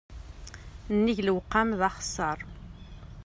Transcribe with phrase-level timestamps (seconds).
[0.95, 2.39] Nnig lewqam, d axeṣṣar.